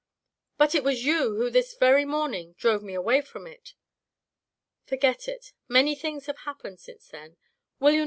"But 0.57 0.73
it 0.73 0.83
was 0.83 1.05
you 1.05 1.35
who 1.35 1.51
this 1.51 1.75
very 1.75 2.05
morning 2.05 2.53
drove 2.53 2.81
me 2.81 2.95
away 2.95 3.21
from 3.21 3.45
it."" 3.45 3.75
Foi^et 4.87 5.27
it. 5.27 5.53
Many 5.67 5.93
things 5.93 6.25
have 6.25 6.39
happened 6.39 6.79
since 6.79 7.07
then. 7.09 7.37